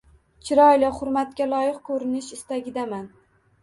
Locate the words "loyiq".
1.53-1.79